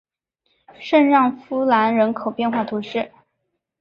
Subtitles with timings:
[0.79, 3.11] 圣让夫兰人口变化图示